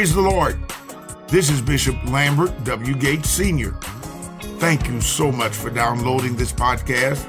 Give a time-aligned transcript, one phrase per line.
[0.00, 0.58] Praise the Lord.
[1.28, 2.94] This is Bishop Lambert W.
[2.94, 3.72] Gates Sr.
[4.58, 7.22] Thank you so much for downloading this podcast.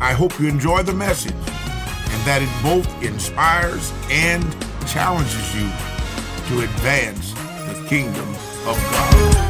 [0.00, 4.42] I hope you enjoy the message and that it both inspires and
[4.88, 5.68] challenges you
[6.48, 8.30] to advance the kingdom
[8.64, 9.45] of God.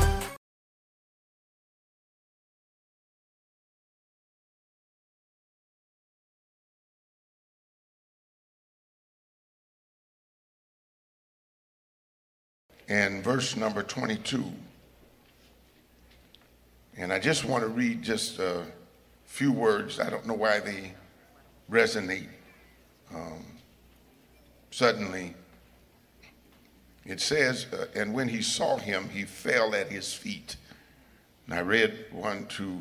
[12.88, 14.44] And verse number 22.
[16.96, 18.64] And I just want to read just a
[19.24, 19.98] few words.
[19.98, 20.94] I don't know why they
[21.70, 22.28] resonate.
[23.14, 23.44] Um,
[24.70, 25.34] suddenly,
[27.04, 30.56] it says, uh, and when he saw him, he fell at his feet.
[31.46, 32.80] And I read one, two,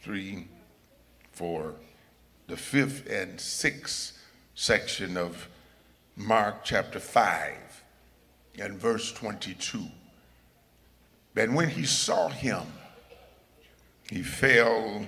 [0.00, 0.48] three,
[1.32, 1.74] four,
[2.46, 4.18] the fifth and sixth
[4.54, 5.48] section of
[6.16, 7.69] Mark chapter 5
[8.58, 9.84] and verse 22.
[11.36, 12.62] And when he saw him,
[14.10, 15.06] he fell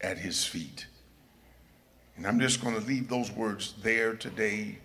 [0.00, 0.86] at his feet.
[2.16, 4.78] And I'm just going to leave those words there today.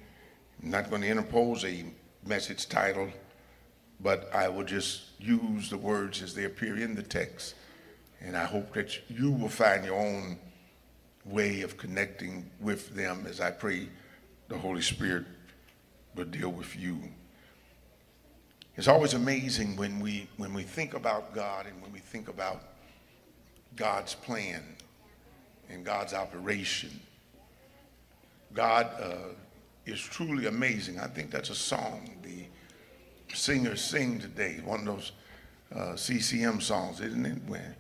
[0.62, 1.86] I'm not going to interpose a
[2.26, 3.10] message title,
[4.00, 7.56] but I will just use the words as they appear in the text.
[8.22, 10.40] And I hope that you will find your own
[11.26, 13.90] way of connecting with them as I pray
[14.48, 15.26] the Holy Spirit
[16.16, 17.00] will deal with you.
[18.76, 22.64] It's always amazing when we, when we think about God and when we think about
[23.76, 24.64] God's plan
[25.70, 26.90] and God's operation.
[28.54, 29.34] God uh,
[29.86, 31.00] is truly amazing.
[31.00, 32.46] I think that's a song the
[33.36, 35.12] singers sing today, one of those
[35.76, 37.42] uh, CCM songs, isn't it?
[37.46, 37.76] When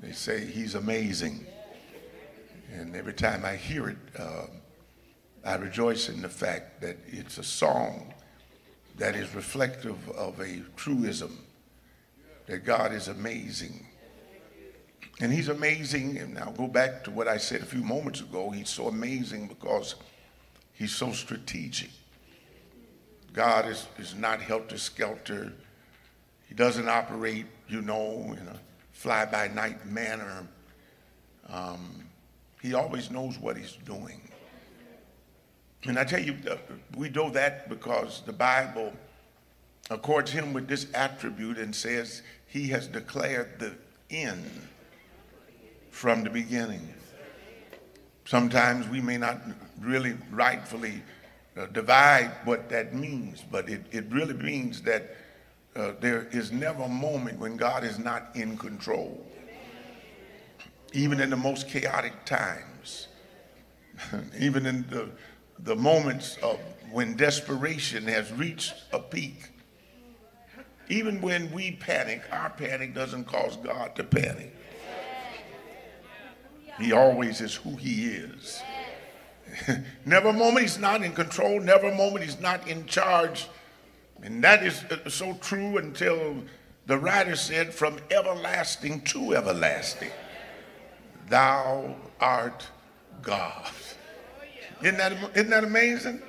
[0.00, 1.46] they say he's amazing.
[2.74, 4.46] And every time I hear it, uh,
[5.44, 8.12] I rejoice in the fact that it's a song
[8.98, 11.38] that is reflective of a truism
[12.46, 13.86] that God is amazing.
[15.20, 18.50] And he's amazing, and I'll go back to what I said a few moments ago.
[18.50, 19.94] He's so amazing because
[20.72, 21.90] he's so strategic.
[23.32, 25.52] God is, is not helter skelter.
[26.48, 28.58] He doesn't operate, you know, in a
[28.92, 30.46] fly by night manner.
[31.48, 32.04] Um,
[32.62, 34.20] he always knows what he's doing.
[35.84, 36.56] And I tell you, uh,
[36.96, 38.92] we know that because the Bible
[39.88, 43.74] accords him with this attribute and says he has declared the
[44.10, 44.68] end
[45.90, 46.94] from the beginning.
[48.24, 49.40] Sometimes we may not
[49.80, 51.02] really rightfully
[51.56, 55.16] uh, divide what that means, but it, it really means that
[55.74, 59.26] uh, there is never a moment when God is not in control,
[60.92, 63.08] even in the most chaotic times,
[64.38, 65.10] even in the
[65.64, 66.58] the moments of
[66.90, 69.50] when desperation has reached a peak.
[70.88, 74.54] Even when we panic, our panic doesn't cause God to panic.
[76.78, 78.62] He always is who he is.
[80.04, 83.48] never a moment he's not in control, never a moment he's not in charge.
[84.22, 86.42] And that is uh, so true until
[86.86, 90.10] the writer said, from everlasting to everlasting,
[91.28, 92.66] thou art
[93.22, 93.70] God.
[94.82, 96.22] Isn't that, isn't that amazing?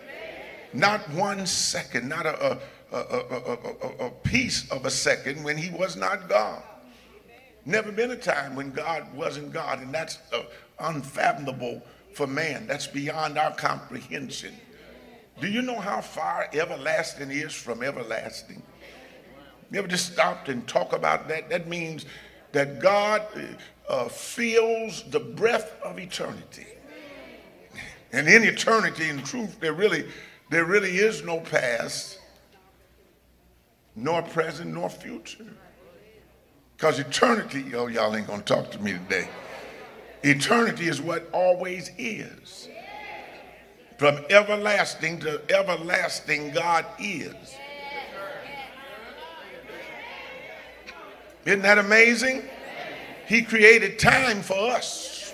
[0.74, 2.60] Not one second, not a,
[2.92, 6.64] a, a, a, piece of a second when he was not God.
[7.66, 10.44] Never been a time when God wasn't God, and that's uh,
[10.80, 11.82] unfathomable
[12.14, 12.68] for man.
[12.68, 14.56] That's beyond our comprehension.
[15.40, 18.62] Do you know how far everlasting is from everlasting?
[19.72, 21.50] You ever just stopped and talk about that?
[21.50, 22.06] That means
[22.52, 23.26] that God
[23.88, 26.68] uh, feels the breath of eternity.
[28.14, 30.06] And in eternity, in truth, there really,
[30.50, 32.20] there really is no past,
[33.96, 35.46] nor present, nor future.
[36.76, 39.30] Because eternity, oh, y'all ain't gonna talk to me today.
[40.24, 42.68] Eternity is what always is.
[43.97, 47.35] From everlasting to everlasting, God is.
[51.46, 52.44] Isn't that amazing?
[53.28, 55.34] He created time for us.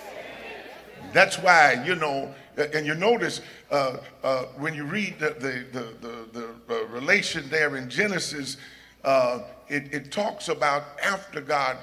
[1.12, 3.40] That's why, you know, and you notice
[3.70, 8.56] uh, uh, when you read the, the, the, the, uh, relation there in Genesis,
[9.04, 11.76] uh, it, it talks about after God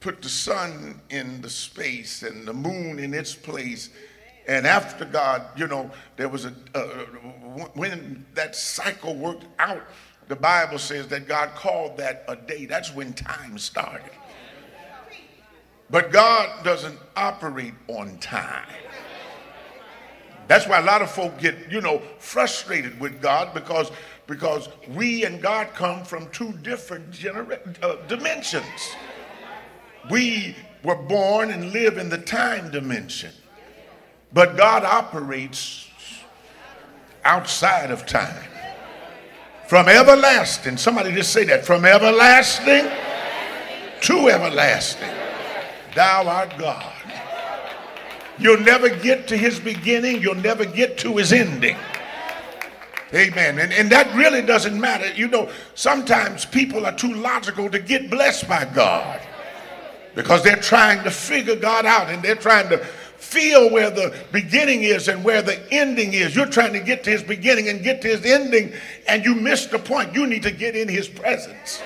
[0.00, 3.90] put the sun in the space and the moon in its place.
[4.46, 6.50] And after God, you know, there was a,
[7.74, 9.82] when that cycle worked out,
[10.28, 12.66] the Bible says that God called that a day.
[12.66, 14.10] That's when time started.
[15.90, 18.66] But God doesn't operate on time.
[20.46, 23.90] That's why a lot of folk get, you know, frustrated with God because,
[24.26, 27.24] because we and God come from two different
[27.82, 28.64] uh, dimensions.
[30.10, 33.32] We were born and live in the time dimension,
[34.32, 35.88] but God operates
[37.24, 38.50] outside of time.
[39.66, 42.90] From everlasting, somebody just say that, from everlasting
[44.02, 45.08] to everlasting,
[45.94, 46.93] thou art God.
[48.38, 51.76] You'll never get to his beginning, you'll never get to his ending.
[53.14, 53.60] Amen.
[53.60, 55.12] And, and that really doesn't matter.
[55.12, 59.20] You know, sometimes people are too logical to get blessed by God
[60.16, 64.82] because they're trying to figure God out and they're trying to feel where the beginning
[64.82, 66.34] is and where the ending is.
[66.34, 68.72] You're trying to get to his beginning and get to his ending,
[69.08, 70.14] and you miss the point.
[70.14, 71.80] You need to get in his presence.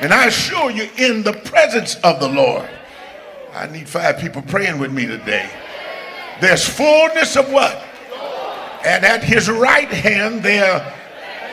[0.00, 2.68] And I assure you, in the presence of the Lord,
[3.54, 5.48] I need five people praying with me today.
[6.40, 7.82] There's fullness of what?
[8.84, 10.94] And at his right hand, there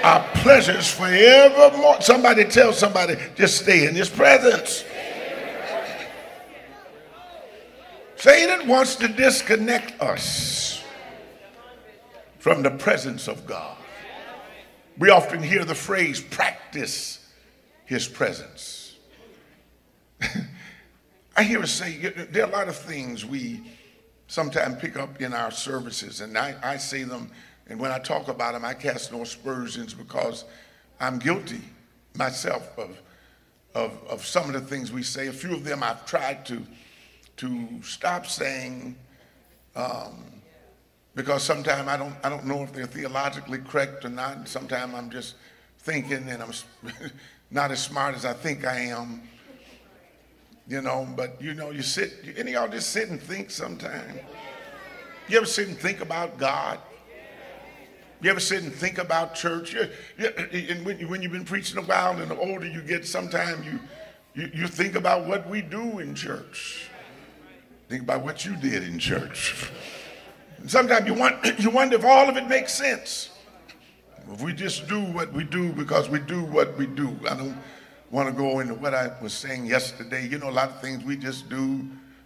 [0.03, 2.01] are pleasures forevermore.
[2.01, 4.83] Somebody tell somebody, just stay in his presence.
[8.17, 10.83] Satan wants to disconnect us
[12.39, 13.77] from the presence of God.
[14.97, 17.22] We often hear the phrase practice
[17.85, 18.97] his presence.
[21.35, 23.61] I hear us say there are a lot of things we
[24.27, 27.31] sometimes pick up in our services, and I, I say them,
[27.67, 30.45] and when I talk about them, I cast no aspersions because
[30.99, 31.61] I'm guilty
[32.15, 32.97] myself of,
[33.73, 35.27] of, of some of the things we say.
[35.27, 36.61] A few of them I've tried to,
[37.37, 38.95] to stop saying
[39.75, 40.23] um,
[41.15, 44.47] because sometimes I don't, I don't know if they're theologically correct or not.
[44.47, 45.35] Sometimes I'm just
[45.79, 46.51] thinking and I'm
[47.53, 49.21] not as smart as I think I am.
[50.67, 54.19] You know, but you know, you sit, any of y'all just sit and think sometime?
[55.27, 56.79] You ever sit and think about God?
[58.21, 59.73] You ever sit and think about church?
[59.73, 60.27] You, you,
[60.69, 63.79] and when, when, you've been preaching a while and the older you get, sometimes you,
[64.33, 66.89] you, you think about what we do in church.
[67.89, 69.69] Think about what you did in church.
[70.65, 73.29] Sometimes you, want, you wonder if all of it makes sense.
[74.31, 77.15] If we just do what we do because we do what we do.
[77.29, 77.57] I don't
[78.11, 80.27] want to go into what I was saying yesterday.
[80.27, 81.85] You know, a lot of things we just do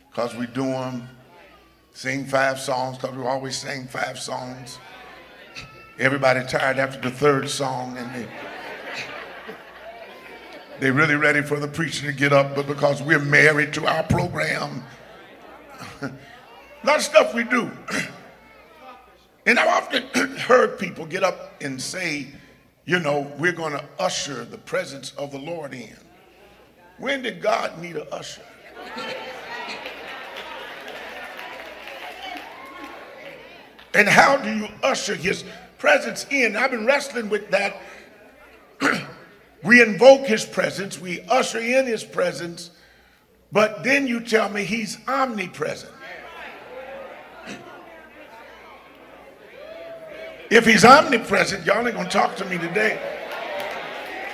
[0.10, 1.08] because we do them.
[1.94, 4.78] Sing five songs because we always sing five songs.
[5.98, 8.28] Everybody tired after the third song and they,
[10.80, 14.04] they're really ready for the preacher to get up, but because we're married to our
[14.04, 14.84] program,
[16.02, 16.12] a
[16.84, 17.72] lot of stuff we do.
[19.48, 20.04] And I've often
[20.40, 22.28] heard people get up and say,
[22.86, 25.96] you know, we're going to usher the presence of the Lord in.
[26.98, 28.42] When did God need an usher?
[33.94, 35.46] and how do you usher his
[35.78, 36.58] presence in?
[36.58, 37.82] I've been wrestling with that.
[39.64, 42.72] we invoke his presence, we usher in his presence,
[43.54, 45.94] but then you tell me he's omnipresent.
[50.50, 53.00] If he's omnipresent, y'all ain't gonna talk to me today.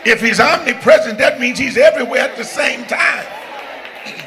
[0.06, 3.26] If he's omnipresent, that means he's everywhere at the same time.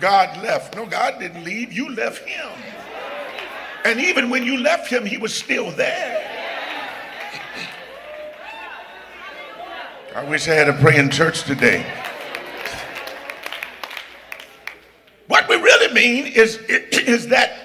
[0.00, 0.76] God left.
[0.76, 1.72] No, God didn't leave.
[1.72, 2.50] You left him.
[3.84, 6.28] And even when you left him, he was still there.
[10.14, 11.84] I wish I had a praying church today.
[15.26, 17.62] What we really mean is, is that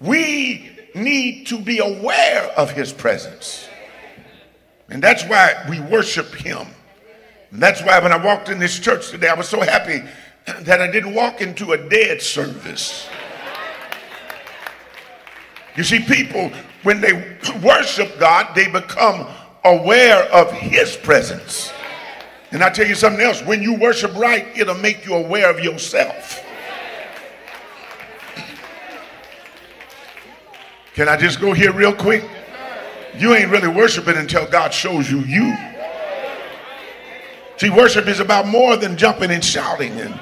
[0.00, 0.37] we
[1.08, 3.68] need to be aware of his presence.
[4.90, 6.66] And that's why we worship him.
[7.50, 10.02] And that's why when I walked in this church today, I was so happy
[10.60, 13.08] that I didn't walk into a dead service.
[15.76, 16.50] You see, people,
[16.82, 19.26] when they worship God, they become
[19.64, 21.72] aware of his presence.
[22.50, 25.60] And I tell you something else when you worship right, it'll make you aware of
[25.60, 26.42] yourself.
[30.98, 32.24] Can I just go here real quick?
[33.16, 35.56] You ain't really worshiping until God shows you you.
[37.56, 40.18] See, worship is about more than jumping and shouting and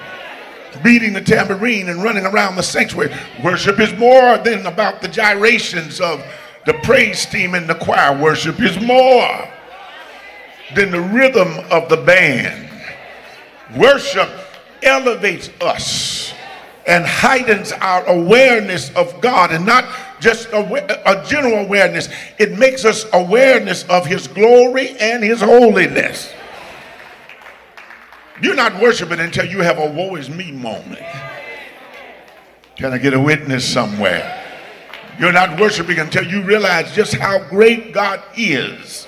[0.84, 3.10] beating the tambourine and running around the sanctuary.
[3.42, 6.22] Worship is more than about the gyrations of
[6.66, 8.14] the praise team and the choir.
[8.22, 9.48] Worship is more
[10.74, 12.68] than the rhythm of the band.
[13.78, 14.28] Worship
[14.82, 16.34] elevates us
[16.86, 19.86] and heightens our awareness of God and not
[20.20, 22.08] just a, a, general awareness.
[22.38, 26.32] It makes us awareness of his glory and his holiness.
[28.42, 31.02] You're not worshiping until you have a woe is me moment.
[32.76, 34.42] Can I get a witness somewhere?
[35.18, 39.06] You're not worshiping until you realize just how great God is.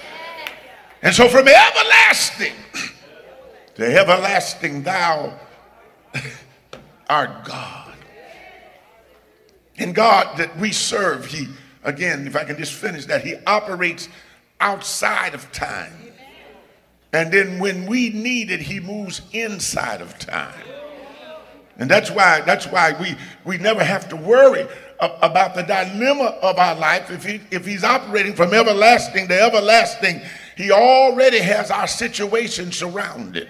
[1.03, 2.55] And so from everlasting
[3.75, 5.39] to everlasting, thou
[7.11, 7.78] art God.
[9.79, 11.49] And God that we serve, He,
[11.85, 14.09] again, if I can just finish that, He operates
[14.61, 15.93] outside of time.
[17.13, 20.65] And then when we need it, He moves inside of time.
[21.79, 24.67] And that's why that's why we we never have to worry
[24.99, 27.11] about the dilemma of our life.
[27.11, 30.21] If he if he's operating from everlasting to everlasting,
[30.57, 33.49] he already has our situation surrounded.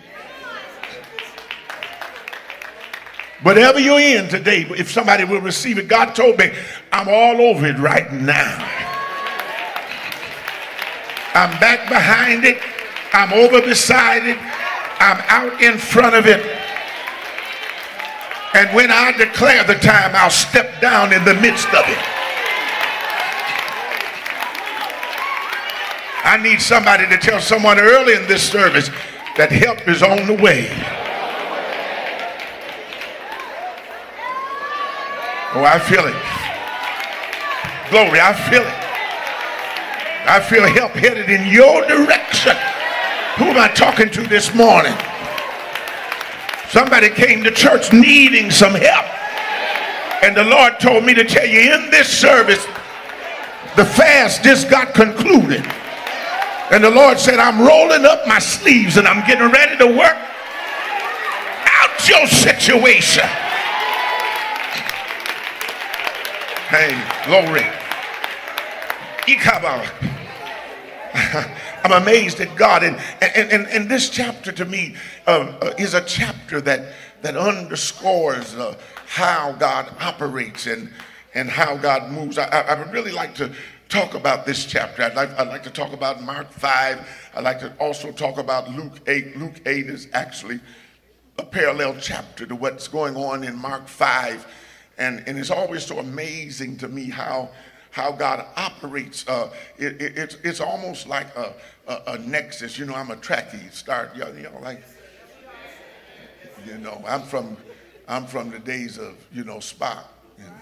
[3.43, 6.53] Whatever you're in today, if somebody will receive it, God told me,
[6.91, 8.69] I'm all over it right now.
[11.35, 12.59] I'm back behind it.
[13.13, 14.39] I'm over beside it.
[15.01, 16.45] I'm out in front of it.
[18.55, 21.99] And when I declare the time, I'll step down in the midst of it.
[26.25, 28.91] I need somebody to tell someone early in this service
[29.37, 31.08] that help is on the way.
[35.55, 36.15] Oh, I feel it.
[37.91, 38.89] Glory, I feel it.
[40.29, 42.53] I feel help headed in your direction.
[43.39, 44.93] Who am I talking to this morning?
[46.69, 49.07] Somebody came to church needing some help.
[50.23, 52.63] And the Lord told me to tell you in this service,
[53.77, 55.65] the fast just got concluded.
[56.71, 60.19] And the Lord said, I'm rolling up my sleeves and I'm getting ready to work
[61.65, 63.25] out your situation.
[66.69, 66.93] Hey,
[67.25, 67.65] glory.
[71.83, 72.83] I'm amazed at God.
[72.83, 74.95] And, and, and, and this chapter to me
[75.27, 80.93] uh, uh, is a chapter that, that underscores uh, how God operates and,
[81.35, 82.37] and how God moves.
[82.37, 83.51] I, I would really like to
[83.89, 85.03] talk about this chapter.
[85.05, 87.31] I'd like, I'd like to talk about Mark 5.
[87.35, 89.39] I'd like to also talk about Luke 8.
[89.39, 90.61] Luke 8 is actually
[91.39, 94.47] a parallel chapter to what's going on in Mark 5.
[94.99, 97.51] And, and it's always so amazing to me how
[97.91, 99.27] how God operates.
[99.27, 101.53] Uh, it, it, it's, it's almost like a,
[101.87, 102.79] a, a, nexus.
[102.79, 103.73] You know, I'm a Trekkie.
[103.73, 104.83] Start, you know, like,
[106.67, 107.57] you know, I'm from,
[108.07, 110.05] I'm from the days of, you know, Spock.
[110.39, 110.53] And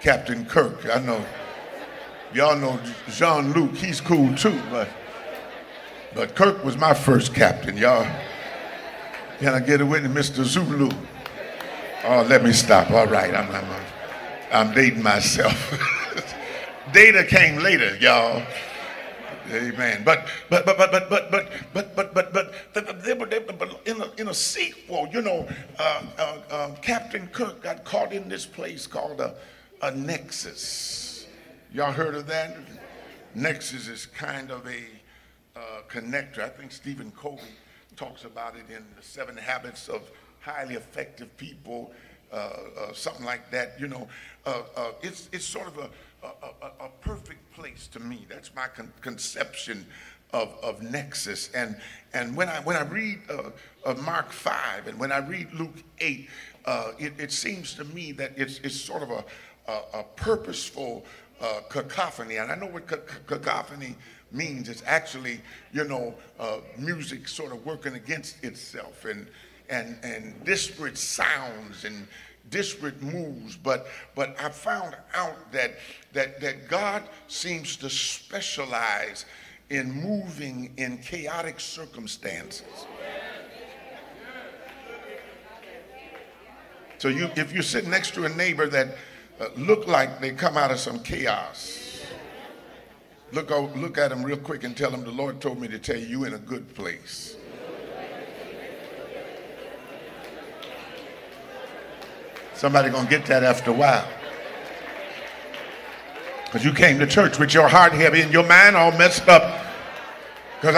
[0.00, 0.86] Captain Kirk.
[0.92, 1.24] I know,
[2.34, 2.78] y'all know
[3.10, 3.74] Jean Luc.
[3.74, 4.88] He's cool too, but,
[6.14, 8.06] but Kirk was my first captain, y'all.
[9.38, 10.44] Can I get a witness, Mr.
[10.44, 10.90] Sulu?
[12.04, 12.90] Oh, let me stop.
[12.90, 13.84] All right, I'm, I'm,
[14.52, 15.54] I'm dating myself.
[16.92, 18.42] Data came later, y'all.
[19.50, 20.02] Amen.
[20.04, 21.30] But but but but but but
[21.72, 25.48] but but but but but in a in a sequel, you know,
[25.78, 29.34] uh, uh, uh, Captain Cook got caught in this place called a
[29.82, 31.26] a nexus.
[31.72, 32.56] Y'all heard of that?
[33.34, 34.80] Nexus is kind of a
[35.58, 36.40] uh, connector.
[36.40, 37.42] I think Stephen Covey
[37.96, 40.10] talks about it in the Seven Habits of
[40.46, 41.92] Highly Effective People
[42.32, 43.80] uh, uh, something like that.
[43.80, 44.08] You know,
[44.44, 44.62] uh,
[45.02, 45.90] it's it's sort of a,
[46.24, 48.26] a, a, perfect place to me.
[48.28, 49.86] That's my con- conception
[50.32, 51.50] of, of Nexus.
[51.54, 51.76] And
[52.14, 53.20] and when I when I read
[54.02, 56.28] Mark five and when I read Luke eight,
[56.98, 59.24] it, it seems to me that it's it's sort of a
[59.68, 61.04] a, purposeful
[61.40, 62.36] uh, cacophony.
[62.36, 63.96] And I know what cacophony
[64.32, 64.68] means.
[64.68, 65.40] It's actually,
[65.72, 69.04] you know, uh, music sort of working against itself.
[69.04, 69.26] And
[69.70, 72.06] and, and disparate sounds and
[72.50, 75.72] disparate moves, but but I found out that
[76.12, 79.26] that that God seems to specialize
[79.70, 82.86] in moving in chaotic circumstances.
[86.98, 88.96] So you if you're sitting next to a neighbor that
[89.40, 92.06] uh, look like they come out of some chaos,
[93.32, 95.96] look look at them real quick and tell them the Lord told me to tell
[95.96, 97.36] you you in a good place.
[102.56, 104.08] Somebody gonna get that after a while.
[106.46, 109.66] Because you came to church with your heart heavy and your mind all messed up.
[110.58, 110.74] Because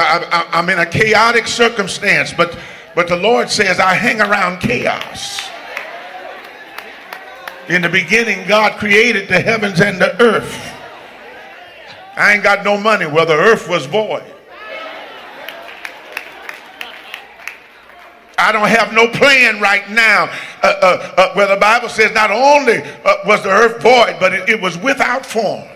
[0.53, 2.59] I'm in a chaotic circumstance, but
[2.97, 5.49] but the Lord says I hang around chaos.
[7.69, 10.75] In the beginning, God created the heavens and the earth.
[12.17, 13.07] I ain't got no money.
[13.07, 14.25] Well, the earth was void.
[18.39, 20.31] I don't have no plan right now.
[20.63, 24.33] Uh, uh, uh, where the Bible says not only uh, was the earth void, but
[24.33, 25.67] it, it was without form.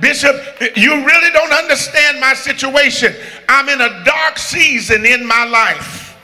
[0.00, 0.36] Bishop,
[0.76, 3.14] you really don't understand my situation.
[3.48, 6.18] I'm in a dark season in my life.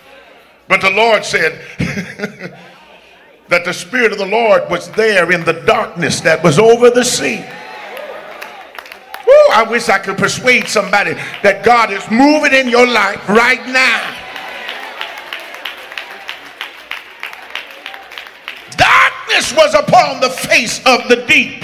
[0.69, 1.61] But the Lord said
[3.49, 7.05] that the Spirit of the Lord was there in the darkness that was over the
[7.05, 7.45] sea.
[9.51, 14.17] I wish I could persuade somebody that God is moving in your life right now.
[18.77, 21.63] Darkness was upon the face of the deep.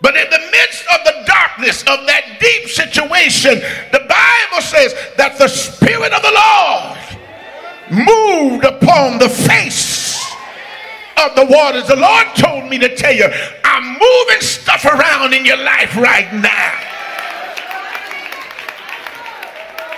[0.00, 3.60] But in the midst of the darkness of that deep situation,
[3.92, 6.98] the Bible says that the Spirit of the Lord
[8.06, 10.11] moved upon the face
[11.18, 11.86] of the waters.
[11.86, 13.26] The Lord told me to tell you,
[13.64, 16.72] I'm moving stuff around in your life right now.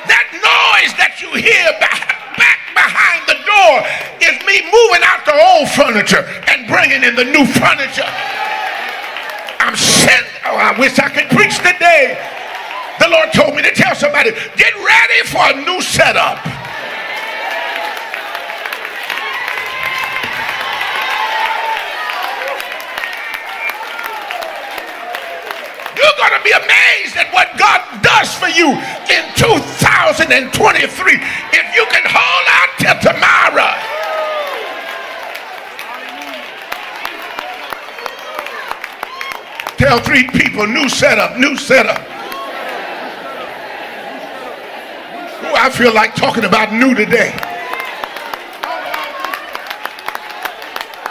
[0.07, 2.15] That noise that you hear back,
[2.75, 3.75] behind the door
[4.21, 8.11] is me moving out the old furniture and bringing in the new furniture.
[9.63, 10.27] I'm sent.
[10.45, 12.21] Oh, I wish I could preach today.
[13.01, 16.45] The Lord told me to tell somebody, get ready for a new setup.
[26.05, 28.77] You're going to be amazed at what God does for you
[29.09, 33.73] in 2023 if you can hold out till tomorrow.
[39.79, 42.01] Tell three people, new setup, new setup.
[45.41, 47.33] Ooh, I feel like talking about new today.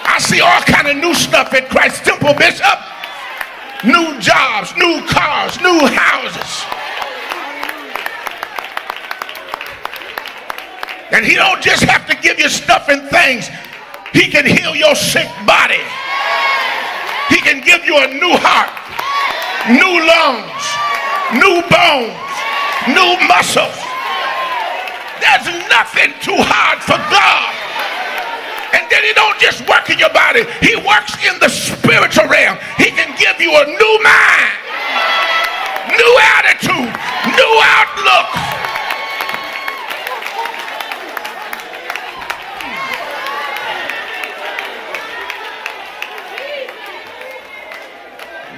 [0.06, 2.93] I see all kind of new stuff at Christ Temple, Bishop
[3.84, 6.66] new jobs, new cars, new houses.
[11.12, 13.50] And he don't just have to give you stuff and things.
[14.14, 15.84] He can heal your sick body.
[17.30, 18.74] He can give you a new heart,
[19.70, 20.66] new lungs,
[21.38, 22.34] new bones,
[22.90, 23.78] new muscles.
[25.22, 27.53] There's nothing too hard for God.
[28.84, 30.44] And then he don't just work in your body.
[30.60, 32.58] He works in the spiritual realm.
[32.76, 34.52] He can give you a new mind,
[35.96, 36.92] new attitude,
[37.32, 38.28] new outlook.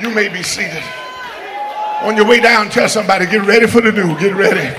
[0.02, 0.84] You may be seated.
[2.02, 4.18] On your way down, tell somebody, get ready for the new.
[4.18, 4.76] Get ready.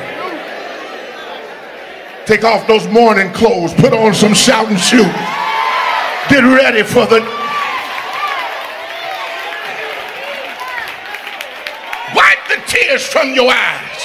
[2.26, 3.72] Take off those mourning clothes.
[3.74, 5.35] Put on some shouting shoes.
[6.36, 7.20] Get ready for the.
[12.14, 14.04] Wipe the tears from your eyes.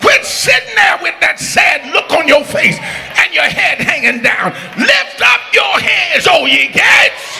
[0.00, 2.76] Quit sitting there with that sad look on your face
[3.22, 4.50] and your head hanging down.
[4.74, 7.38] Lift up your heads, oh ye gates.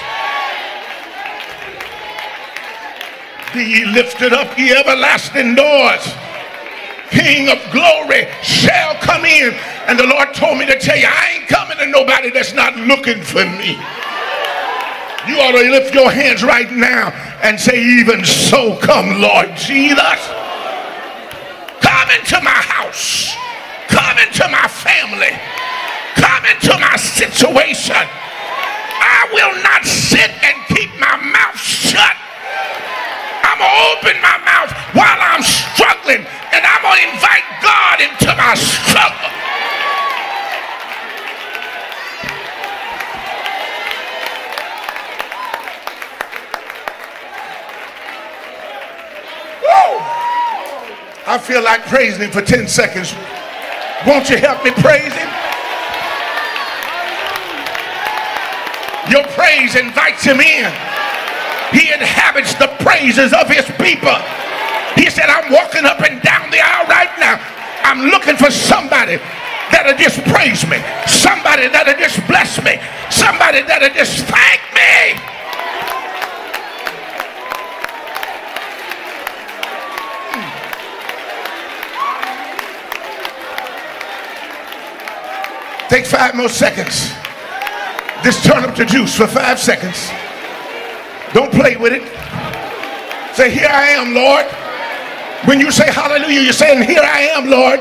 [3.52, 6.06] Be ye lifted up, ye everlasting doors.
[7.10, 9.54] King of glory shall come in.
[9.86, 12.76] And the Lord told me to tell you, I ain't coming to nobody that's not
[12.76, 13.78] looking for me.
[15.26, 17.08] You ought to lift your hands right now
[17.42, 20.20] and say, Even so, come, Lord Jesus.
[21.80, 23.34] Come into my house.
[23.88, 25.32] Come into my family.
[26.16, 27.96] Come into my situation.
[27.96, 32.16] I will not sit and keep my mouth shut.
[33.44, 34.33] I'm going to open my
[51.34, 53.10] I feel like praising him for 10 seconds.
[54.06, 55.26] Won't you help me praise him?
[59.10, 60.70] Your praise invites him in.
[61.74, 64.14] He inhabits the praises of his people.
[64.94, 67.42] He said, I'm walking up and down the aisle right now.
[67.82, 69.18] I'm looking for somebody
[69.74, 70.78] that'll just praise me,
[71.10, 72.78] somebody that'll just bless me,
[73.10, 75.18] somebody that'll just thank me.
[85.94, 87.12] Take five more seconds.
[88.24, 90.10] Just turn up the juice for five seconds.
[91.32, 92.02] Don't play with it.
[93.36, 94.44] Say, Here I am, Lord.
[95.46, 97.78] When you say hallelujah, you're saying, Here I am, Lord.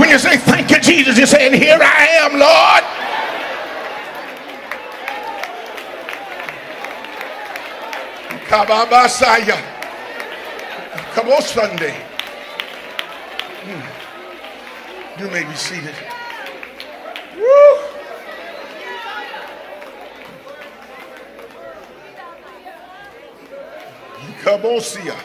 [0.00, 2.82] When you say thank you, Jesus, you're saying, Here I am, Lord.
[8.48, 9.62] Kababasaya.
[11.14, 11.94] Come on, Sunday.
[13.62, 15.22] Hmm.
[15.22, 15.94] You may be seated.
[17.38, 17.78] Woo.
[24.42, 25.16] Kabosia.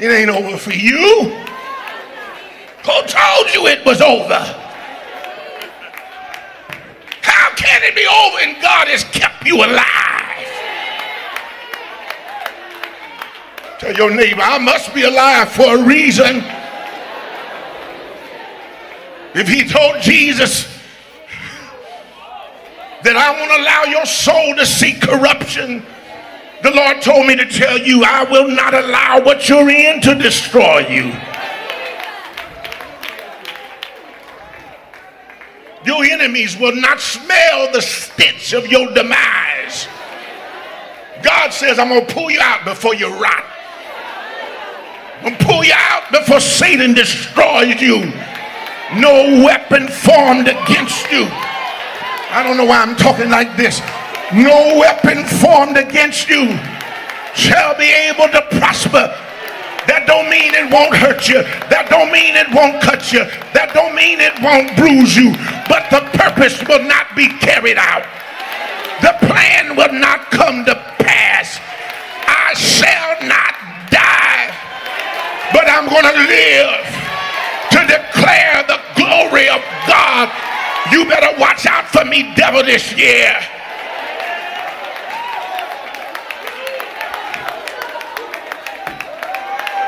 [0.00, 1.30] It ain't over for you.
[2.84, 4.40] Who told you it was over?
[7.22, 10.02] How can it be over and God has kept you alive?
[13.78, 16.42] Tell your neighbor, I must be alive for a reason.
[19.34, 20.66] If he told Jesus
[23.02, 25.84] that I won't allow your soul to see corruption,
[26.62, 30.14] the Lord told me to tell you, I will not allow what you're in to
[30.14, 31.12] destroy you.
[35.84, 39.88] Your enemies will not smell the stench of your demise.
[41.22, 43.44] God says, I'm going to pull you out before you rot.
[45.16, 48.12] I'm going to pull you out before Satan destroys you.
[49.00, 51.24] No weapon formed against you.
[52.28, 53.80] I don't know why I'm talking like this.
[54.36, 56.48] No weapon formed against you
[57.32, 59.08] shall be able to prosper.
[59.88, 61.40] That don't mean it won't hurt you.
[61.72, 63.24] That don't mean it won't cut you.
[63.56, 65.32] That don't mean it won't bruise you.
[65.72, 68.04] But the purpose will not be carried out.
[69.00, 71.56] The plan will not come to pass.
[72.28, 73.56] I shall not
[73.88, 74.52] die,
[75.52, 77.01] but I'm going to live
[78.22, 80.30] declare the glory of God.
[80.92, 83.34] You better watch out for me, devil, this year.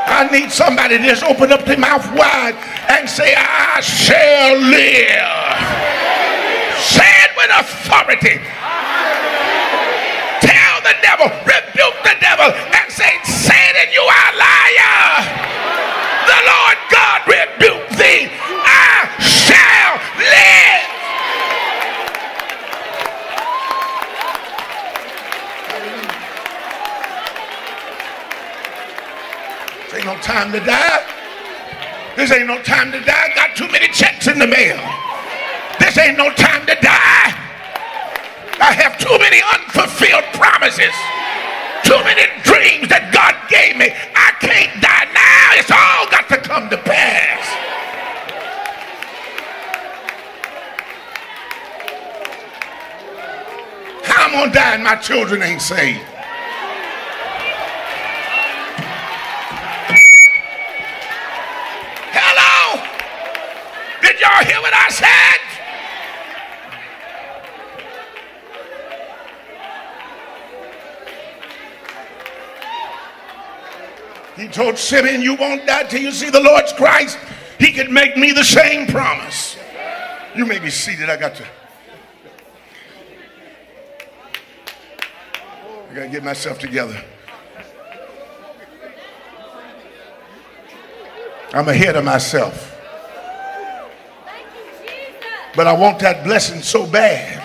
[0.07, 2.55] I need somebody to just open up their mouth wide
[2.89, 5.31] and say, I shall live.
[6.79, 8.39] Say it with authority.
[10.43, 14.33] Tell the devil, rebuke the devil, and say, Satan, you are
[30.55, 31.03] to die.
[32.17, 33.33] This ain't no time to die.
[33.35, 34.79] Got too many checks in the mail.
[35.81, 37.35] This ain't no time to die.
[38.63, 40.95] I have too many unfulfilled promises.
[41.83, 43.91] Too many dreams that God gave me.
[44.15, 45.59] I can't die now.
[45.59, 47.43] It's all got to come to pass.
[54.07, 56.14] How I'm gonna die and my children ain't saved?
[64.65, 65.41] What I said?
[74.43, 77.19] He told Simeon, You won't die till you see the Lord's Christ.
[77.59, 79.59] He could make me the same promise.
[80.35, 81.11] You may be seated.
[81.11, 81.47] I got to.
[85.91, 87.05] I got to get myself together.
[91.53, 92.74] I'm ahead of myself.
[95.57, 97.43] But I want that blessing so bad.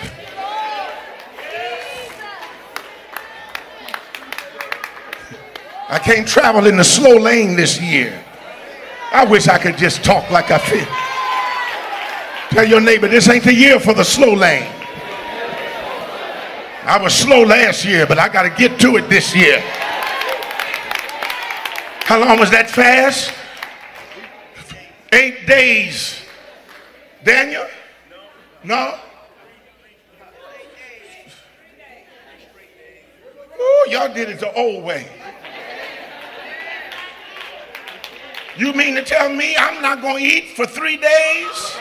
[5.88, 8.24] I can't travel in the slow lane this year.
[9.12, 10.86] I wish I could just talk like I feel.
[12.50, 14.70] Tell your neighbor, this ain't the year for the slow lane.
[16.82, 19.60] I was slow last year, but I got to get to it this year.
[22.04, 23.32] How long was that fast?
[25.12, 26.20] Eight days.
[27.22, 27.66] Daniel?
[28.62, 28.98] No?
[33.58, 35.06] Oh, y'all did it the old way.
[38.56, 41.76] You mean to tell me I'm not going to eat for three days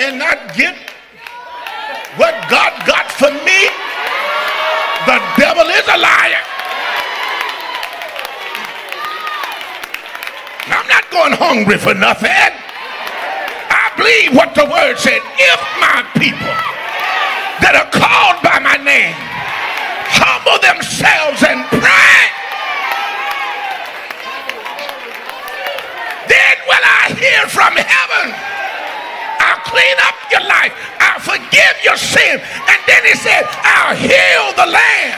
[0.00, 0.76] and not get
[2.16, 3.68] what God got for me?
[5.04, 6.42] The devil is a liar.
[10.68, 12.61] I'm not going hungry for nothing.
[14.02, 15.22] Believe what the word said.
[15.38, 16.50] If my people
[17.62, 19.14] that are called by my name
[20.10, 22.18] humble themselves and pray,
[26.26, 28.34] then will I hear from heaven.
[29.38, 30.74] I'll clean up your life.
[30.98, 32.42] I'll forgive your sin.
[32.42, 35.14] And then he said, I'll heal the land.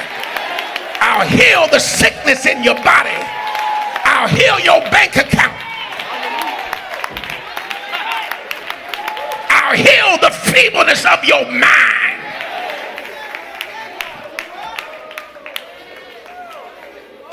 [1.00, 3.16] I'll heal the sickness in your body.
[4.04, 5.53] I'll heal your bank account.
[9.66, 11.64] I'll heal the feebleness of your mind.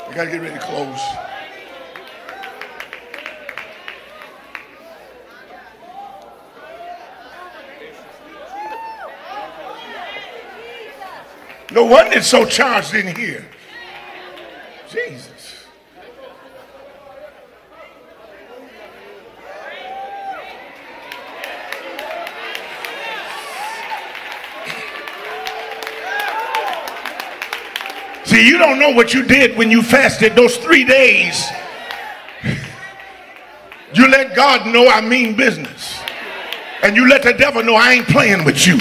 [0.08, 0.98] I gotta get ready to close.
[11.70, 13.44] No wonder it's so charged in here.
[14.88, 15.31] Jesus.
[28.32, 31.44] See, you don't know what you did when you fasted those three days.
[33.92, 36.00] You let God know I mean business.
[36.82, 38.78] And you let the devil know I ain't playing with you.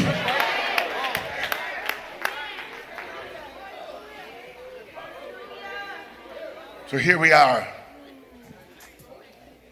[6.88, 7.68] So here we are.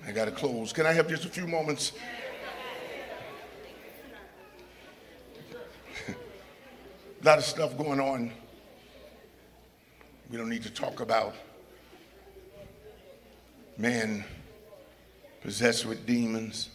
[0.05, 0.73] I got to close.
[0.73, 1.93] Can I have just a few moments?
[6.09, 6.13] a
[7.23, 8.33] lot of stuff going on.
[10.29, 11.33] We don't need to talk about
[13.77, 14.23] men
[15.41, 16.69] possessed with demons.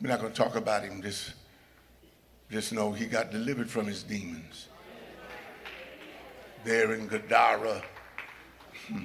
[0.00, 1.00] We're not going to talk about him.
[1.00, 1.34] Just,
[2.50, 4.66] just know he got delivered from his demons.
[6.64, 7.82] There in Gadara.
[8.88, 9.04] Hmm,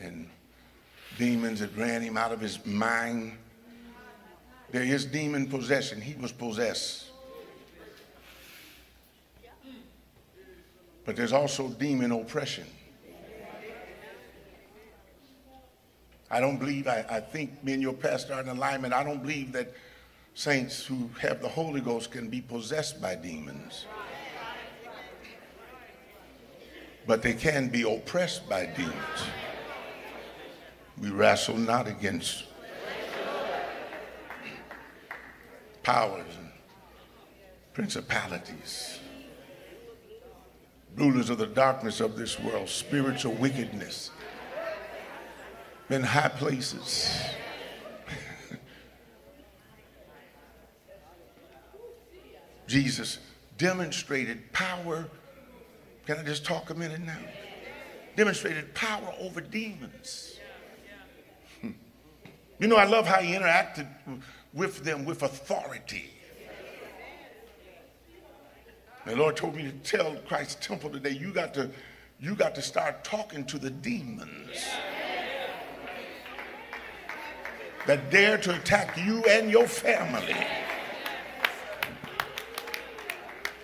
[0.00, 0.28] and
[1.18, 3.32] demons that ran him out of his mind.
[4.70, 6.00] There is demon possession.
[6.00, 7.09] He was possessed.
[11.10, 12.66] But there's also demon oppression.
[16.30, 18.94] I don't believe, I, I think me and your pastor are in alignment.
[18.94, 19.74] I don't believe that
[20.34, 23.86] saints who have the Holy Ghost can be possessed by demons.
[27.08, 28.94] But they can be oppressed by demons.
[31.02, 32.44] We wrestle not against
[35.82, 36.50] powers and
[37.72, 38.99] principalities,
[41.00, 44.10] rulers of the darkness of this world, spiritual wickedness
[45.88, 47.18] in high places.
[52.68, 53.18] Jesus
[53.56, 55.08] demonstrated power.
[56.06, 57.18] Can I just talk a minute now?
[58.16, 60.38] Demonstrated power over demons.
[62.60, 63.86] You know, I love how he interacted
[64.52, 66.10] with them with authority.
[69.06, 71.70] The Lord told me to tell Christ's temple today, you got to,
[72.20, 74.68] you got to start talking to the demons
[77.86, 80.36] that dare to attack you and your family.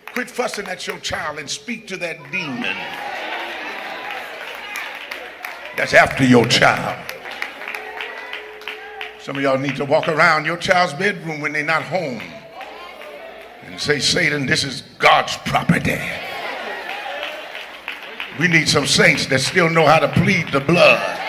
[0.07, 2.77] Quit fussing at your child and speak to that demon
[5.77, 6.99] that's after your child.
[9.21, 12.23] Some of y'all need to walk around your child's bedroom when they're not home
[13.67, 16.01] and say, Satan, this is God's property.
[18.39, 21.21] We need some saints that still know how to plead the blood.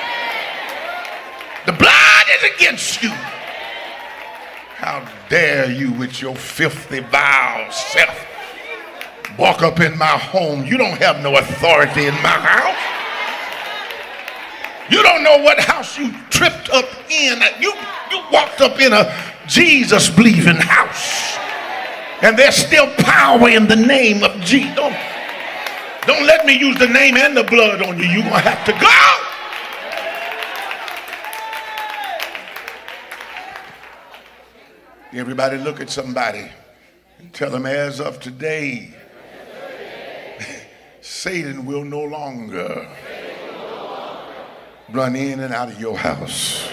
[1.65, 3.09] The blood is against you.
[3.09, 8.25] How dare you with your filthy, vile self
[9.37, 10.65] walk up in my home?
[10.65, 12.97] You don't have no authority in my house.
[14.91, 17.41] You don't know what house you tripped up in.
[17.59, 17.73] You,
[18.11, 19.13] you walked up in a
[19.47, 21.37] Jesus believing house.
[22.21, 24.75] And there's still power in the name of Jesus.
[24.75, 24.95] Don't,
[26.07, 28.05] don't let me use the name and the blood on you.
[28.05, 29.27] You're going to have to go.
[35.13, 36.49] Everybody look at somebody
[37.19, 38.93] and tell them as of today,
[41.01, 42.87] Satan will no longer
[44.89, 46.69] run in and out of your house.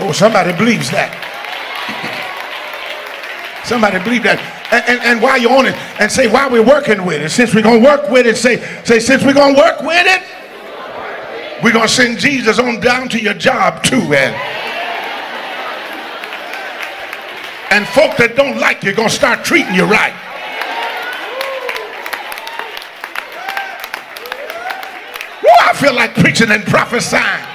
[0.00, 1.12] Oh, somebody believes that.
[3.64, 4.40] Somebody believe that.
[4.72, 7.54] And, and, and, while you're on it, and say, why we're working with it, since
[7.54, 10.22] we're going to work with it, say, say since we're going to work with it,
[11.62, 13.96] we're going to send Jesus on down to your job too.
[13.96, 14.34] And,
[17.70, 20.14] and folk that don't like you going to start treating you right.
[25.42, 27.47] Woo, I feel like preaching and prophesying.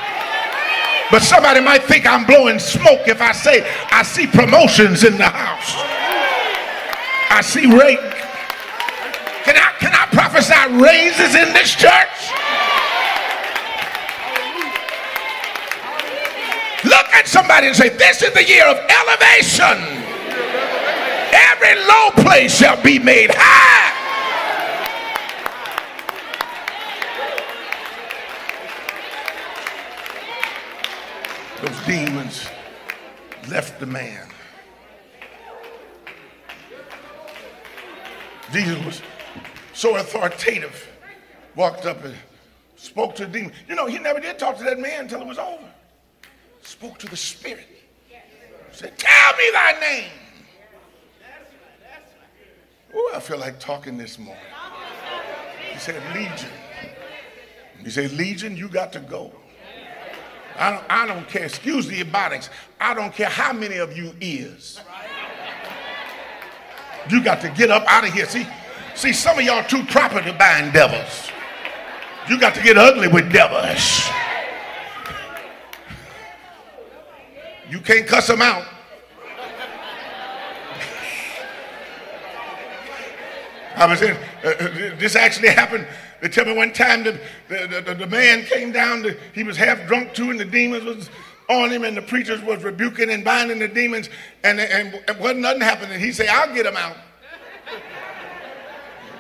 [1.14, 5.30] But somebody might think I'm blowing smoke if I say I see promotions in the
[5.30, 5.78] house.
[7.30, 8.02] I see rate.
[9.46, 12.18] Can I, can I prophesy raises in this church?
[16.84, 19.78] Look at somebody and say, This is the year of elevation.
[21.30, 23.73] Every low place shall be made high.
[33.54, 34.28] Left the man.
[38.52, 39.02] Jesus was
[39.74, 40.88] so authoritative,
[41.56, 42.16] walked up and
[42.76, 43.54] spoke to the demon.
[43.68, 45.70] You know, he never did talk to that man until it was over.
[46.64, 47.68] Spoke to the spirit.
[48.72, 50.12] Said, Tell me thy name.
[52.96, 54.44] Oh, I feel like talking this morning.
[55.72, 56.50] He said, Legion.
[57.84, 59.32] He said, Legion, you got to go.
[60.58, 61.46] I don't, I don't care.
[61.46, 62.50] Excuse the ebonics.
[62.80, 64.80] I don't care how many of you is.
[67.10, 68.26] You got to get up out of here.
[68.26, 68.48] See,
[68.96, 71.32] see, some of y'all too proper to bind devils.
[72.30, 74.10] You got to get ugly with devils.
[77.70, 78.66] You can't cuss them out.
[83.76, 85.88] I was in, uh, uh, this actually happened.
[86.24, 89.58] They tell me one time the, the, the, the man came down, to, he was
[89.58, 91.10] half drunk too, and the demons was
[91.50, 94.10] on him, and the preachers was rebuking and binding the demons,
[94.46, 96.00] and, and, and wasn't nothing happening.
[96.00, 96.96] He said, I'll get him out.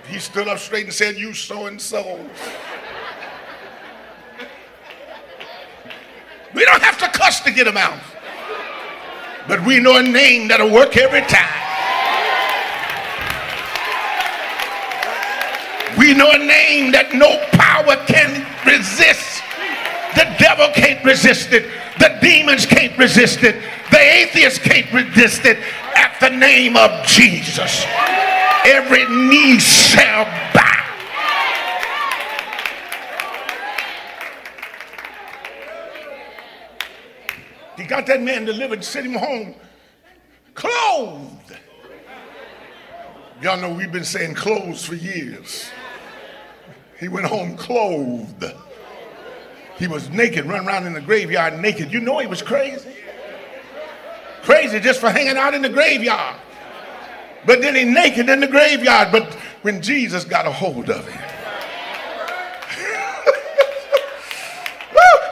[0.08, 2.26] He stood up straight and said, You so and so.
[6.56, 8.00] We don't have to cuss to get him out.
[9.46, 11.63] But we know a name that'll work every time.
[16.04, 19.42] We know a name that no power can resist.
[20.20, 21.64] The devil can't resist it.
[21.98, 23.64] The demons can't resist it.
[23.90, 25.60] The atheists can't resist it.
[25.96, 27.86] At the name of Jesus,
[28.66, 30.84] every knee shall bow.
[37.78, 39.56] He got that man delivered, sent him home,
[40.54, 41.58] clothed.
[43.42, 45.72] Y'all know we've been saying clothes for years.
[47.04, 48.46] He went home clothed.
[49.78, 51.92] He was naked, running around in the graveyard naked.
[51.92, 52.94] You know he was crazy.
[54.44, 56.38] Crazy just for hanging out in the graveyard.
[57.46, 59.12] But then he naked in the graveyard.
[59.12, 61.22] But when Jesus got a hold of him,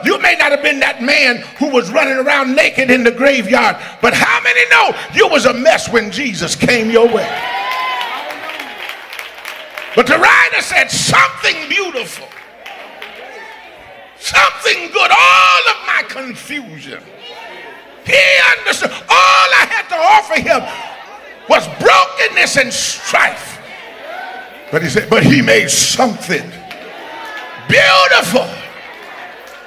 [0.04, 3.76] You may not have been that man who was running around naked in the graveyard,
[4.02, 7.51] but how many know you was a mess when Jesus came your way?
[9.94, 12.28] But the writer said something beautiful,
[14.18, 17.02] something good, all of my confusion.
[18.04, 18.18] He
[18.58, 18.90] understood.
[18.90, 20.62] All I had to offer him
[21.48, 23.60] was brokenness and strife.
[24.70, 26.50] But he said, but he made something
[27.68, 28.48] beautiful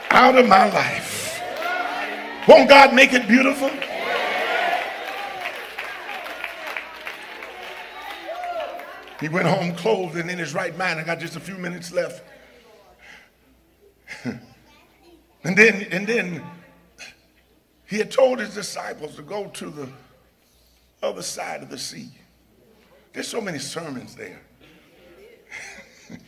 [0.10, 1.42] out of my life.
[2.48, 3.70] Won't God make it beautiful?
[9.26, 11.00] He went home clothed and in his right mind.
[11.00, 12.24] I got just a few minutes left.
[14.24, 16.44] and then, and then
[17.88, 19.90] he had told his disciples to go to the
[21.02, 22.10] other side of the sea.
[23.14, 24.42] There's so many sermons there.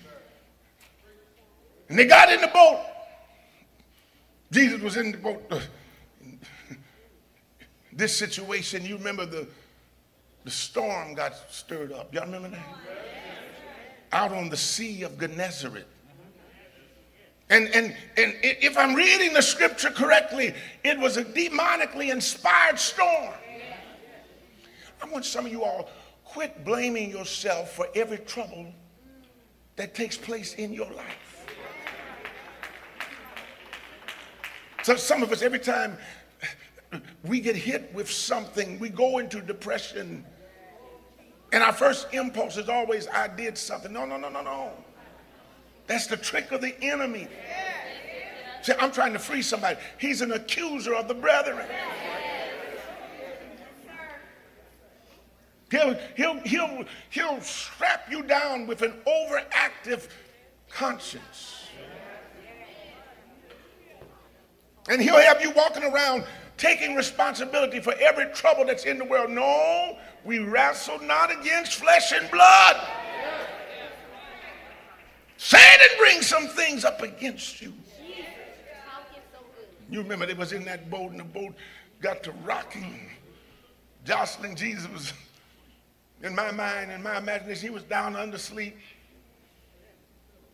[1.89, 2.83] and they got in the boat.
[4.51, 5.51] Jesus was in the boat.
[7.93, 9.47] this situation, you remember the
[10.47, 12.13] the storm got stirred up.
[12.15, 12.65] Y'all remember that?
[14.13, 15.86] Out on the Sea of Gennesaret.
[17.49, 20.53] And, and, and if I'm reading the scripture correctly,
[20.86, 23.33] it was a demonically inspired storm.
[25.03, 25.89] I want some of you all
[26.23, 28.73] quit blaming yourself for every trouble
[29.75, 31.45] that takes place in your life.
[34.83, 35.97] So some of us, every time
[37.25, 40.23] we get hit with something, we go into depression
[41.51, 43.93] and our first impulse is always, I did something.
[43.93, 44.71] No, no, no, no, no.
[45.88, 47.27] That's the trick of the enemy.
[48.62, 49.79] See, I'm trying to free somebody.
[49.97, 51.65] He's an accuser of the brethren.
[55.69, 60.07] He'll, he'll, he'll, he'll strap you down with an overactive
[60.69, 61.67] conscience.
[64.89, 66.23] And he'll have you walking around
[66.57, 69.29] taking responsibility for every trouble that's in the world.
[69.29, 72.87] No, we wrestle not against flesh and blood.
[75.37, 77.73] Satan brings some things up against you.
[79.89, 81.53] You remember they was in that boat and the boat
[82.01, 83.10] got to rocking,
[84.03, 84.55] jostling.
[84.55, 85.13] Jesus
[86.23, 88.77] in my mind, in my imagination, he was down under sleep.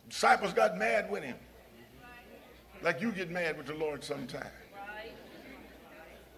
[0.08, 1.36] Disciples got mad with him.
[2.82, 4.44] Like you get mad with the Lord sometimes.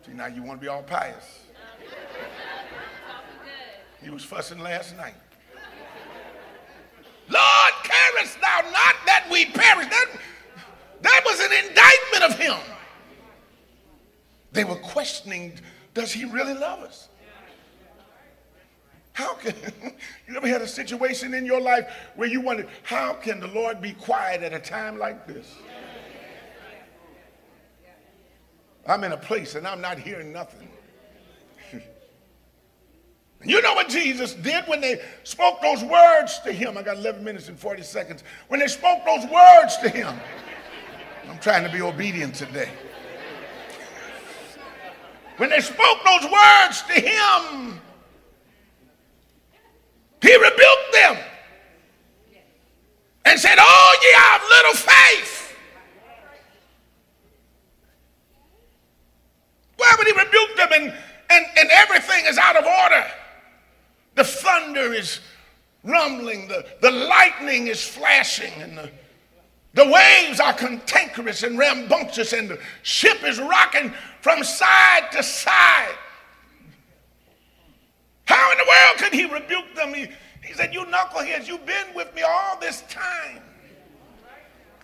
[0.07, 1.41] See, now you want to be all pious.
[4.03, 5.15] He was fussing last night.
[7.29, 9.89] Lord, carest thou not that we perish?
[9.89, 10.07] That,
[11.03, 12.77] that was an indictment of him.
[14.53, 15.59] They were questioning,
[15.93, 17.09] does he really love us?
[19.13, 19.55] How can
[20.29, 23.81] you ever had a situation in your life where you wondered, how can the Lord
[23.81, 25.57] be quiet at a time like this?
[28.89, 30.69] I'm in a place and I'm not hearing nothing.
[33.45, 36.79] You know what Jesus did when they spoke those words to him?
[36.79, 38.25] I got 11 minutes and 40 seconds.
[38.49, 40.19] When they spoke those words to him,
[41.29, 42.71] I'm trying to be obedient today.
[45.37, 47.79] when they spoke those words to him,
[50.23, 51.17] he rebuked them
[53.27, 55.47] and said, Oh, ye have little faith.
[59.77, 60.85] Why would he rebuke them and,
[61.31, 63.07] and, and everything is out of order?
[64.15, 64.25] The
[64.77, 65.21] thunder is
[65.85, 68.91] rumbling, the, the lightning is flashing, and the,
[69.75, 75.95] the waves are cantankerous and rambunctious, and the ship is rocking from side to side.
[78.25, 79.95] How in the world could he rebuke them?
[79.95, 80.09] He,
[80.45, 83.41] he said, You knuckleheads, you've been with me all this time,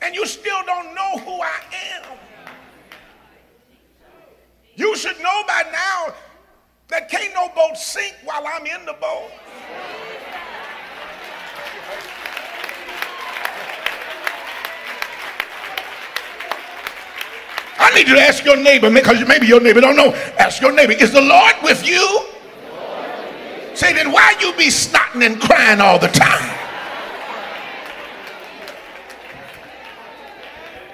[0.00, 1.60] and you still don't know who I
[1.94, 2.18] am.
[4.74, 6.14] You should know by now
[6.92, 9.30] that can't no boat sink while I'm in the boat.
[17.78, 20.12] I need you to ask your neighbor, because maybe your neighbor don't know.
[20.38, 22.26] Ask your neighbor, is the Lord with you?
[23.74, 26.58] Say, then why you be snotting and crying all the time?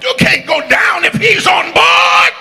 [0.01, 2.33] You can't go down if he's on board.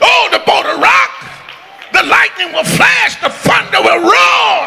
[0.00, 0.62] Oh, the boat.
[2.02, 3.14] The lightning will flash.
[3.22, 4.58] The thunder will roar.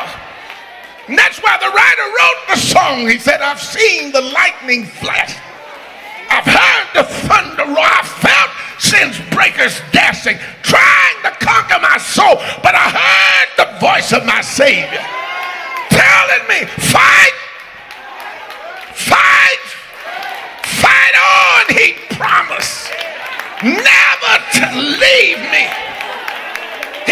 [1.10, 3.10] And that's why the writer wrote the song.
[3.10, 5.36] He said, I've seen the lightning flash.
[6.32, 7.84] I've heard the thunder roar.
[7.84, 12.40] I felt sin's breakers dashing, trying to conquer my soul.
[12.64, 15.04] But I heard the voice of my Savior
[15.92, 17.36] telling me, fight,
[18.96, 19.66] fight,
[20.64, 21.76] fight on.
[21.76, 22.92] He promised
[23.62, 24.66] never to
[25.04, 25.85] leave me.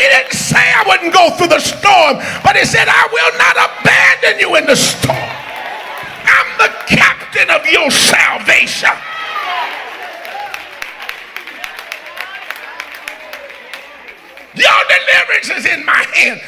[0.04, 3.56] He didn't say I wouldn't go through the storm, but he said, I will not
[3.56, 5.16] abandon you in the storm.
[5.16, 8.92] I'm the captain of your salvation.
[14.60, 16.42] Your deliverance is in my hand.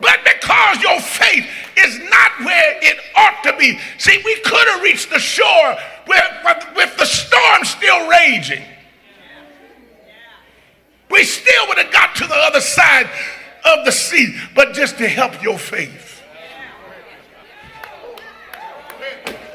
[0.00, 1.46] But because your faith
[1.78, 3.78] is not where it ought to be.
[3.98, 5.76] See, we could have reached the shore
[6.08, 6.24] with,
[6.74, 8.64] with the storm still raging.
[11.10, 13.08] We still would have got to the other side
[13.64, 16.22] of the sea, but just to help your faith.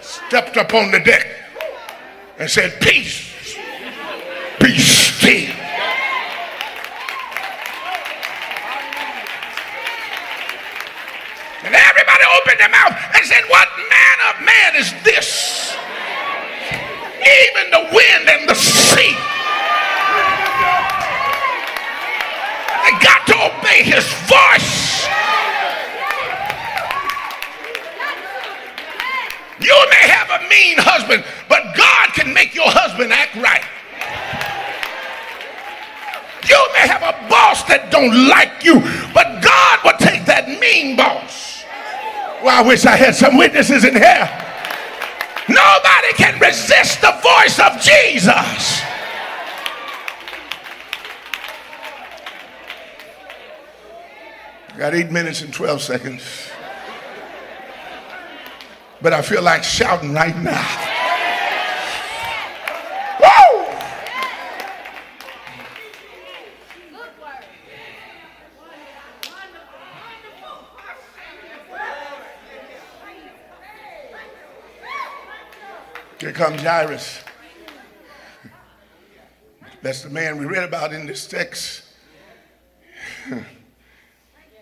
[0.02, 1.28] Stepped up on the deck
[2.40, 3.56] and said, Peace,
[4.60, 5.56] be still.
[11.64, 15.76] And everybody opened their mouth and said, What manner of man is this?
[17.22, 19.16] Even the wind and the sea.
[22.92, 25.08] They got to obey his voice.
[29.62, 33.64] You may have a mean husband, but God can make your husband act right.
[36.50, 38.82] You may have a boss that don't like you,
[39.14, 41.64] but God will take that mean boss.
[42.44, 44.28] Well, I wish I had some witnesses in here.
[45.48, 48.82] Nobody can resist the voice of Jesus.
[54.78, 56.50] Got eight minutes and 12 seconds.
[59.02, 60.66] But I feel like shouting right now.
[63.20, 63.66] Woo!
[76.20, 77.24] Here comes Jairus.
[79.82, 81.84] That's the man we read about in this text.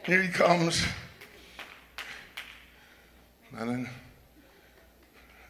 [0.09, 0.83] Here he comes.
[3.55, 3.89] I didn't,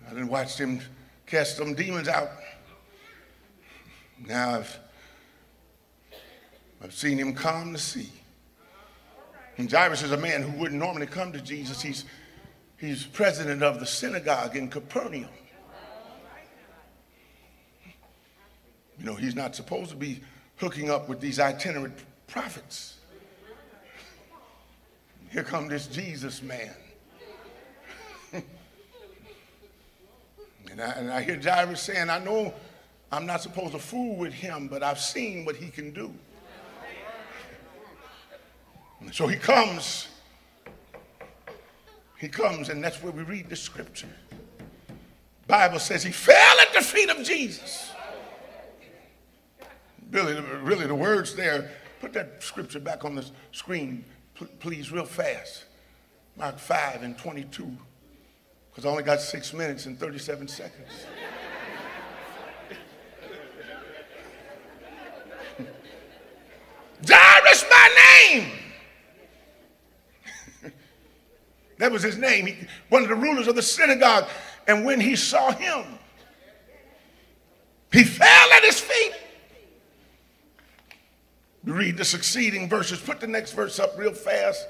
[0.05, 0.81] I didn't watch him
[1.25, 2.27] cast some demons out.
[4.27, 4.79] Now I've,
[6.83, 8.11] I've seen him calm the sea.
[9.55, 11.81] And Jairus is a man who wouldn't normally come to Jesus.
[11.81, 12.03] He's,
[12.75, 15.29] he's president of the synagogue in Capernaum.
[18.99, 20.19] You know, he's not supposed to be
[20.57, 21.97] hooking up with these itinerant
[22.27, 22.98] prophets.
[25.31, 26.73] Here come this Jesus man.
[30.71, 32.53] and, I, and I hear Jairus saying, I know
[33.11, 36.13] I'm not supposed to fool with him, but I've seen what he can do.
[39.01, 40.07] And so he comes.
[42.17, 44.09] He comes, and that's where we read the scripture.
[45.47, 47.91] Bible says he fell at the feet of Jesus.
[50.11, 51.71] Really, really, the words there,
[52.01, 54.03] put that scripture back on the screen,
[54.59, 55.65] please, real fast.
[56.37, 57.69] Mark 5 and 22,
[58.69, 60.87] because I only got six minutes and 37 seconds.
[67.07, 67.89] Jairus, my
[68.31, 68.51] name.
[71.77, 72.45] that was his name.
[72.45, 72.55] He,
[72.89, 74.27] one of the rulers of the synagogue.
[74.67, 75.85] And when he saw him,
[77.91, 79.13] he fell at his feet
[81.69, 82.99] Read the succeeding verses.
[82.99, 84.67] Put the next verse up real fast.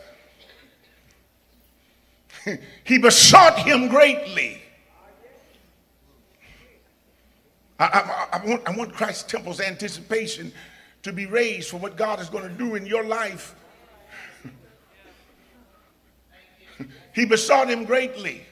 [2.83, 4.61] he besought him greatly.
[7.79, 10.51] I, I, I, want, I want Christ's temple's anticipation
[11.03, 13.55] to be raised for what God is going to do in your life.
[17.15, 18.45] he besought him greatly.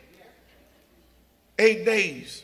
[1.60, 2.44] Eight days.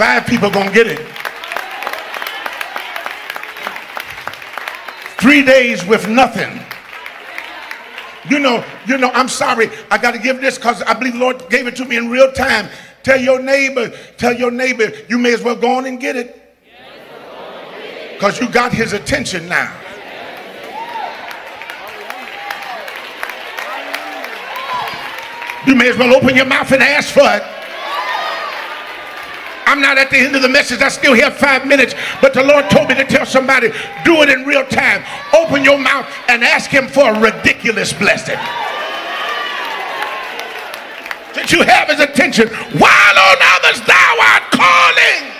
[0.00, 1.06] Five people gonna get it.
[5.20, 6.58] Three days with nothing.
[8.26, 9.68] You know, you know, I'm sorry.
[9.90, 12.08] I got to give this because I believe the Lord gave it to me in
[12.08, 12.70] real time.
[13.02, 16.56] Tell your neighbor, tell your neighbor, you may as well go on and get it.
[18.14, 19.70] Because you got his attention now.
[25.66, 27.59] You may as well open your mouth and ask for it.
[29.70, 30.82] I'm not at the end of the message.
[30.82, 31.94] I still have five minutes.
[32.20, 33.68] But the Lord told me to tell somebody,
[34.04, 35.04] do it in real time.
[35.32, 38.34] Open your mouth and ask him for a ridiculous blessing.
[41.38, 42.48] That you have his attention
[42.82, 45.30] while on others thou art calling.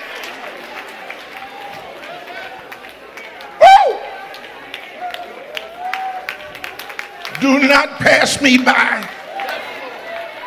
[3.58, 3.98] Woo!
[7.40, 9.10] Do not pass me by.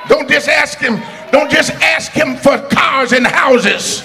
[0.07, 1.01] Don't just ask him
[1.33, 4.03] don't just ask him for cars and houses.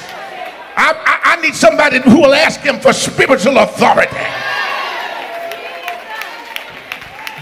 [0.74, 4.16] I, I, I need somebody who will ask him for spiritual authority.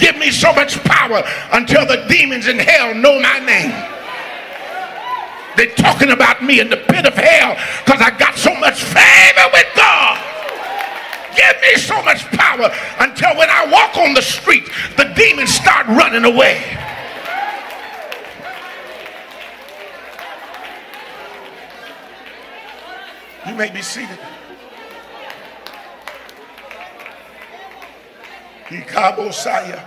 [0.00, 1.22] Give me so much power
[1.52, 3.70] until the demons in hell know my name.
[5.56, 9.46] They're talking about me in the pit of hell because I got so much favor
[9.52, 10.18] with God.
[11.36, 15.86] Give me so much power until when I walk on the street, the demons start
[15.86, 16.76] running away.
[23.46, 24.18] You may be seated.
[29.32, 29.84] Saya.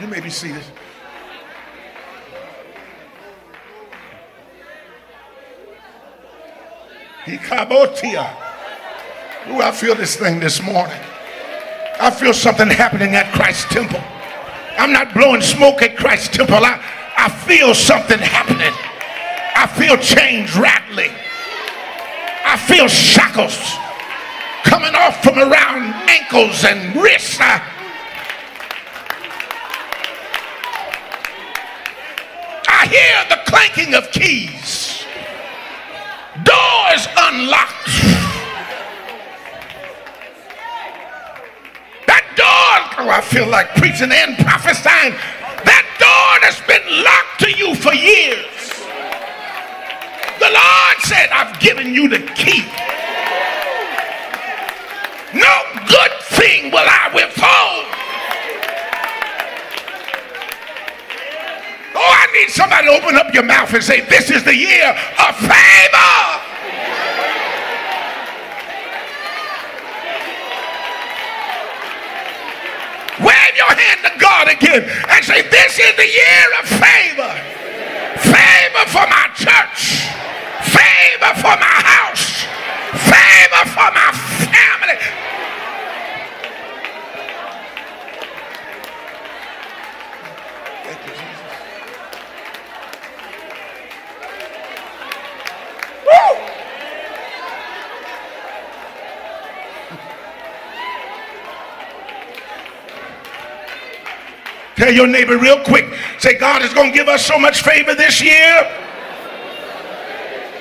[0.00, 0.64] You may be seated.
[7.24, 8.34] Hikabotia.
[9.48, 10.98] Ooh, I feel this thing this morning.
[12.00, 14.00] I feel something happening at Christ's temple.
[14.76, 16.56] I'm not blowing smoke at Christ's temple.
[16.56, 16.82] I,
[17.16, 18.72] I feel something happening.
[19.54, 21.12] I feel change rattling.
[22.52, 23.56] I feel shackles
[24.62, 27.38] coming off from around ankles and wrists.
[27.40, 27.62] I,
[32.68, 35.06] I hear the clanking of keys,
[36.44, 37.88] doors unlocked.
[42.06, 45.14] That door, oh, I feel like preaching and prophesying.
[45.64, 48.71] That door that's been locked to you for years.
[50.38, 52.64] The Lord said, I've given you the key.
[55.34, 55.54] No
[55.88, 57.86] good thing will I withhold.
[61.94, 64.90] Oh, I need somebody to open up your mouth and say, This is the year
[64.90, 66.42] of favor.
[73.20, 77.51] Wave your hand to God again and say, This is the year of favor.
[78.22, 80.12] Favor for my church
[81.22, 82.44] favor for my house,
[83.10, 84.10] favor for my
[84.50, 84.98] family.
[90.84, 91.50] Thank you, Jesus.
[96.06, 96.61] Woo!
[104.82, 105.86] Tell your neighbor real quick.
[106.18, 108.66] Say, God is going to give us so much favor this year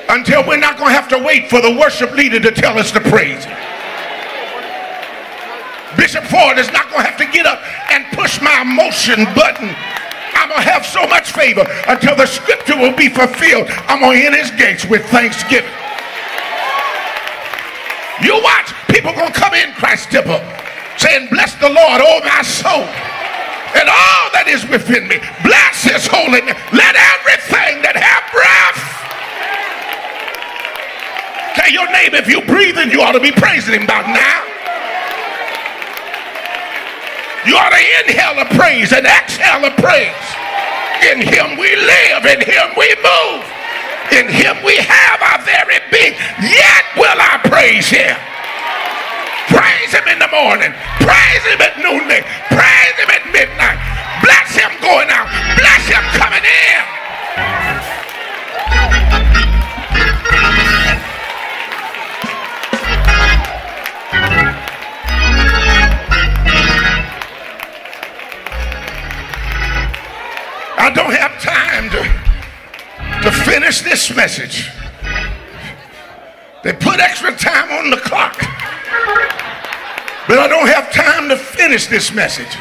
[0.10, 2.92] until we're not going to have to wait for the worship leader to tell us
[2.92, 3.58] to praise him.
[5.98, 9.74] Bishop Ford is not going to have to get up and push my emotion button.
[10.38, 13.74] I'm going to have so much favor until the scripture will be fulfilled.
[13.90, 15.74] I'm going to enter his gates with thanksgiving.
[18.22, 20.38] You watch, people going to come in Christ temple
[21.02, 22.86] saying, Bless the Lord, oh my soul,
[23.78, 25.20] and all that is within me.
[25.44, 26.58] Bless his holy name.
[26.72, 29.02] Let everything that have breath
[31.56, 34.40] Tell your neighbor if you're breathing, you ought to be praising him about now.
[37.44, 40.28] You ought to inhale a praise and exhale a praise.
[41.12, 43.44] In him we live, in him we move,
[44.16, 46.16] in him we have our very being.
[46.40, 48.16] Yet will I praise him.
[49.48, 50.74] Praise him in the morning.
[51.02, 52.22] Praise him at noonday.
[52.52, 53.80] Praise him at midnight.
[54.22, 55.30] Bless him going out.
[55.58, 57.02] Bless him coming in.
[70.78, 74.72] I don't have time to, to finish this message.
[76.64, 78.51] They put extra time on the clock.
[80.32, 82.56] But I don't have time to finish this message.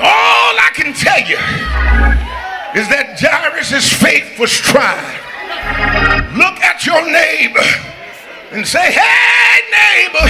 [0.00, 1.36] All I can tell you
[2.80, 5.20] is that Jairus' faith was tried.
[6.32, 7.60] Look at your neighbor
[8.56, 10.24] and say, hey, neighbor,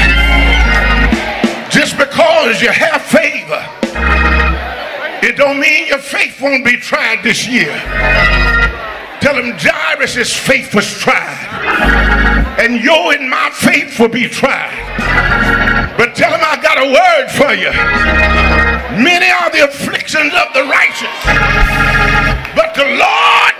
[1.70, 3.62] just because you have favor,
[5.22, 7.70] it don't mean your faith won't be tried this year.
[9.20, 12.58] Tell him Jairus' faith was tried.
[12.58, 15.65] And your and my faith will be tried.
[15.96, 17.72] But tell him I got a word for you.
[19.02, 21.08] Many are the afflictions of the righteous.
[22.54, 23.52] But the Lord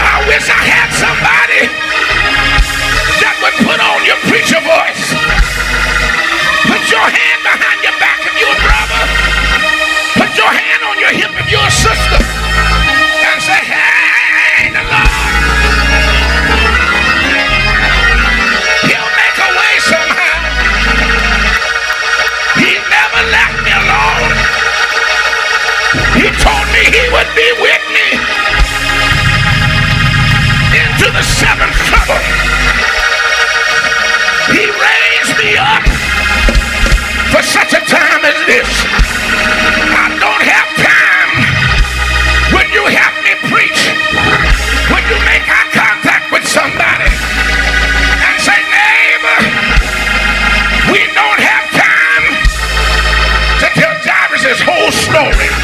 [0.00, 1.64] I wish I had somebody
[3.24, 4.97] that would put on your preacher voice.
[7.98, 9.02] Back if you're a brother.
[10.18, 12.18] Put your hand on your hip if you're a sister.
[12.18, 15.34] And say, hey, the Lord.
[18.86, 20.38] He'll make a way somehow.
[22.62, 24.32] He never left me alone.
[26.18, 28.06] He told me he would be with me
[30.78, 32.37] into the seventh trouble.
[37.30, 38.68] For such a time as this.
[39.92, 41.30] I don't have time
[42.56, 43.80] when you help me preach,
[44.88, 47.10] when you make eye contact with somebody
[48.24, 49.38] and say, neighbor,
[50.92, 52.24] we don't have time
[53.60, 55.57] to tell Jairus' whole story.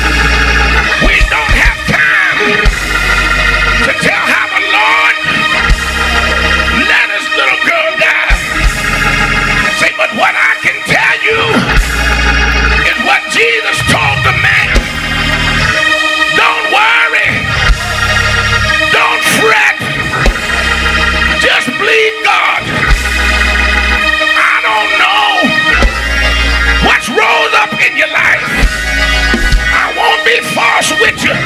[30.90, 31.43] with you.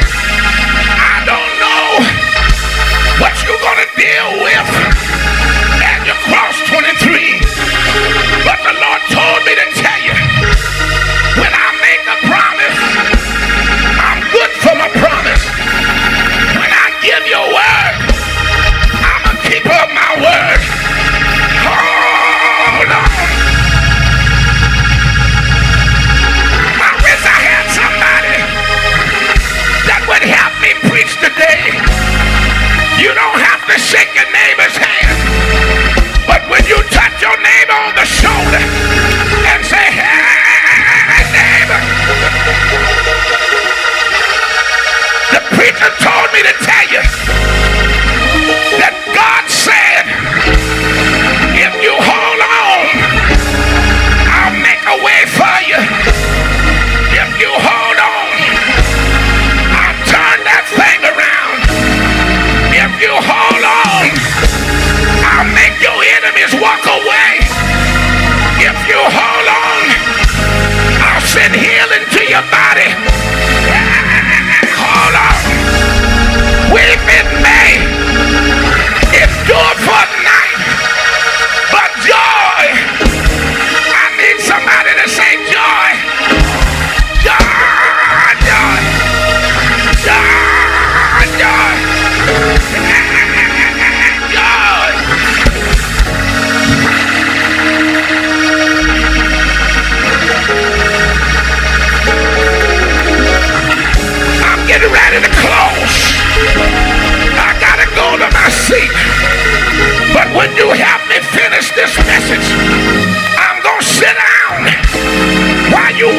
[33.88, 34.87] shake your neighbor's hand.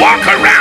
[0.10, 0.59] walk around.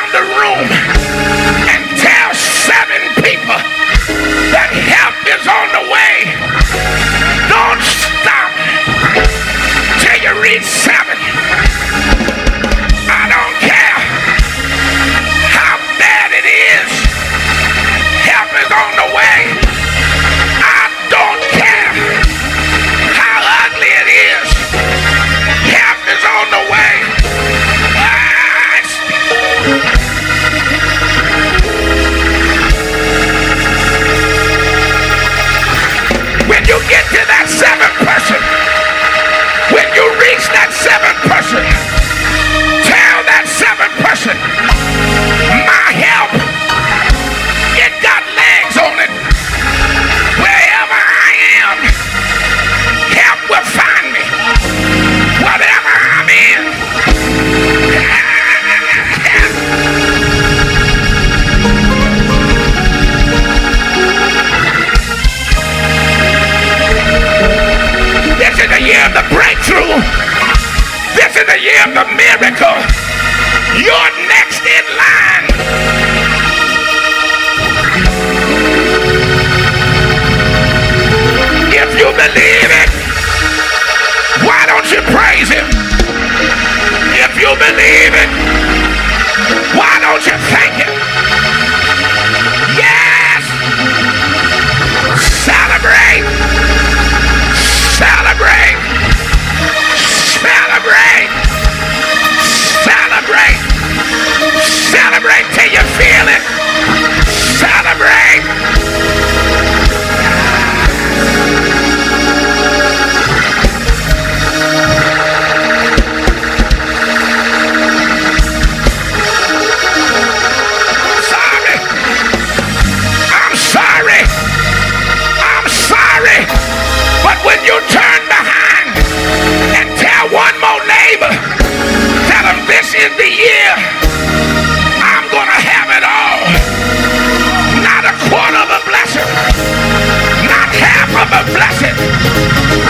[141.52, 141.96] Blessing.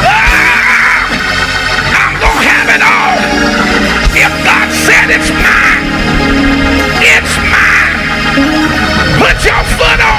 [0.02, 1.06] Ah,
[2.02, 3.16] I'm going to have it all.
[4.14, 5.86] If God said it's mine,
[7.02, 7.96] it's mine.
[9.18, 10.17] Put your foot on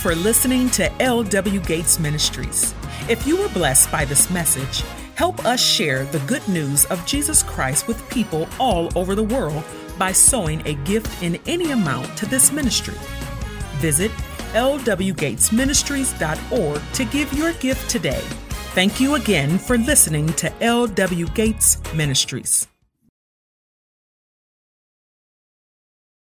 [0.00, 1.60] for listening to L.W.
[1.60, 2.74] Gates Ministries.
[3.06, 4.80] If you were blessed by this message,
[5.14, 9.62] help us share the good news of Jesus Christ with people all over the world
[9.98, 12.96] by sowing a gift in any amount to this ministry.
[13.76, 14.10] Visit
[14.54, 18.22] lwgatesministries.org to give your gift today.
[18.72, 21.26] Thank you again for listening to L.W.
[21.28, 22.69] Gates Ministries.